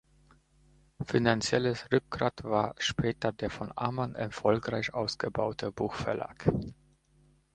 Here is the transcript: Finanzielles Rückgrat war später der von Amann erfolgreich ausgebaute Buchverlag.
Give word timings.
Finanzielles 1.05 1.91
Rückgrat 1.91 2.43
war 2.43 2.73
später 2.79 3.31
der 3.31 3.51
von 3.51 3.71
Amann 3.75 4.15
erfolgreich 4.15 4.95
ausgebaute 4.95 5.71
Buchverlag. 5.71 6.47